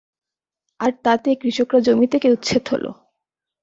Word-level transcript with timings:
আর 0.79 0.91
তাতে 1.03 1.29
কৃষকরা 1.35 1.79
জমি 1.79 2.07
থেকে 2.07 2.27
উচ্ছেদ 2.31 2.63
হলো। 2.71 2.91